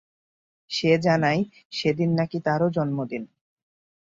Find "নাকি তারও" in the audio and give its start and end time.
2.13-2.67